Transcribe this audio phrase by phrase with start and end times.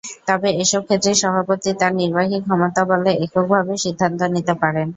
[0.27, 4.87] তবে এসব ক্ষেত্রে সভাপতি তাঁর নির্বাহী ক্ষমতাবলে এককভাবেও সিদ্ধান্ত নিতে পারেন।